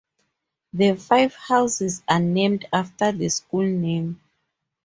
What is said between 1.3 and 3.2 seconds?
houses are named after